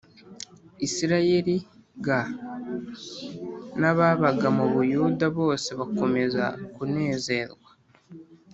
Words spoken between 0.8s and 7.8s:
Isirayeli g n ababaga mu Buyuda bose bakomeza kunezerwa